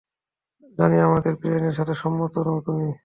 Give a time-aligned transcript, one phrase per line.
[0.77, 2.87] জানি আমাদের প্ল্যানের সাথে সম্মত নও তুমি।